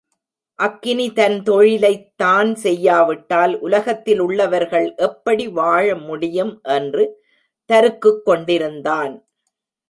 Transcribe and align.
அக்கினி 0.55 1.13
தன் 1.13 1.43
தொழிலைத் 1.43 2.17
தான் 2.17 2.55
செய்யாவிட்டால் 2.55 3.61
உலகத்திலுள்ளவர்கள் 3.63 4.95
எப்படி 4.95 5.47
வாழ 5.47 5.95
முடியும் 5.95 6.59
என்று 6.63 7.23
தருக்குக் 7.65 8.25
கொண்டிருந்தான். 8.25 9.13